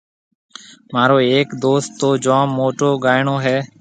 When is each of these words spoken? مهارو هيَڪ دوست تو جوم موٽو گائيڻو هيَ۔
مهارو 0.93 1.17
هيَڪ 1.31 1.47
دوست 1.63 1.89
تو 1.99 2.07
جوم 2.23 2.47
موٽو 2.59 2.89
گائيڻو 3.05 3.35
هيَ۔ 3.45 3.57